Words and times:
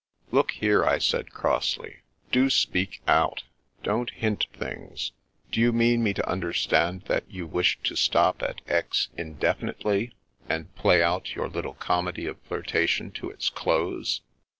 "Look 0.31 0.49
here," 0.53 0.83
I 0.83 0.97
said 0.97 1.29
crossly, 1.29 1.97
"do 2.31 2.49
speak 2.49 3.03
out. 3.07 3.43
Don't 3.83 4.09
hint 4.09 4.47
things. 4.51 5.11
Do 5.51 5.61
you 5.61 5.71
mean 5.71 6.01
me 6.01 6.11
to 6.15 6.27
understand 6.27 7.03
that 7.03 7.29
you 7.29 7.45
wish 7.45 7.77
to 7.83 7.95
stop 7.95 8.41
at 8.41 8.61
Aix, 8.67 9.09
indefinitely, 9.15 10.15
and 10.49 10.73
play 10.75 11.03
out 11.03 11.35
your 11.35 11.47
little 11.49 11.75
comedy 11.75 12.25
of 12.25 12.41
flirtation 12.41 13.11
to 13.11 13.29
its 13.29 13.51
close 13.51 14.21